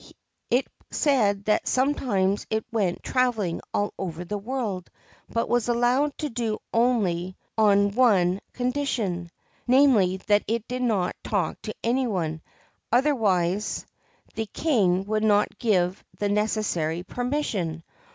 It 0.49 0.65
said 0.89 1.45
that 1.45 1.67
sometimes 1.67 2.47
it 2.49 2.65
went 2.71 3.03
travelling 3.03 3.61
all 3.71 3.93
over 3.99 4.25
the 4.25 4.39
world, 4.39 4.89
but 5.29 5.47
was 5.47 5.67
allowed 5.69 6.17
to 6.17 6.29
do 6.31 6.53
so 6.55 6.61
only 6.73 7.37
on 7.55 7.91
one 7.91 8.41
condition: 8.51 9.29
namely, 9.67 10.17
that 10.25 10.43
it 10.47 10.67
did 10.67 10.81
not 10.81 11.15
talk 11.23 11.61
to 11.61 11.75
any 11.83 12.07
one; 12.07 12.41
otherwise 12.91 13.85
the 14.33 14.47
King 14.47 15.05
would 15.05 15.23
not 15.23 15.59
give 15.59 16.03
the 16.17 16.29
necessary 16.29 17.03
permission. 17.03 17.83